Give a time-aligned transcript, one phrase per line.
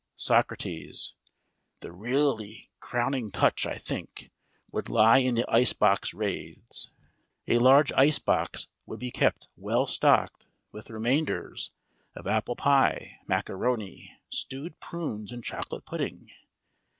[0.15, 1.13] SOCRATES:
[1.81, 4.31] The really crowning touch, I think,
[4.71, 6.89] would lie in the ice box raids.
[7.47, 11.69] A large ice box would be kept well stocked with remainders
[12.15, 16.31] of apple pie, macaroni, stewed prunes, and chocolate pudding.